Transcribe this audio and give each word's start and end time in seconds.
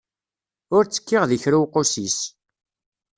Ur 0.75 0.83
ttekkiɣ 0.85 1.23
di 1.29 1.37
kra 1.43 1.57
uqusis. 1.63 2.17